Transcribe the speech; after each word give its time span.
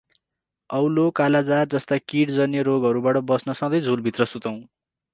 औलो, 0.69 1.03
कालाजार 1.19 1.67
जस्ता 1.75 1.97
किट 2.07 2.35
जन्य 2.39 2.65
रोगहरुबाट 2.71 3.23
बच्न 3.31 3.59
संधै 3.63 3.85
झुल 3.87 4.07
भित्र 4.09 4.33
सुतौं। 4.35 4.57